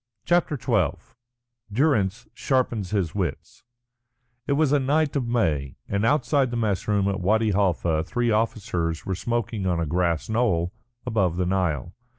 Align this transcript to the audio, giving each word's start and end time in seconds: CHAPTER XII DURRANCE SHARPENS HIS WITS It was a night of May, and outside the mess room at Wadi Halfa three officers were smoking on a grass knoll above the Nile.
CHAPTER 0.25 0.57
XII 0.59 0.93
DURRANCE 1.71 2.25
SHARPENS 2.33 2.89
HIS 2.89 3.13
WITS 3.13 3.63
It 4.47 4.53
was 4.53 4.71
a 4.71 4.79
night 4.79 5.15
of 5.15 5.27
May, 5.27 5.75
and 5.87 6.03
outside 6.03 6.49
the 6.49 6.57
mess 6.57 6.87
room 6.87 7.07
at 7.07 7.19
Wadi 7.21 7.51
Halfa 7.51 8.03
three 8.03 8.31
officers 8.31 9.05
were 9.05 9.13
smoking 9.13 9.67
on 9.67 9.79
a 9.79 9.85
grass 9.85 10.27
knoll 10.27 10.73
above 11.05 11.37
the 11.37 11.45
Nile. 11.45 11.93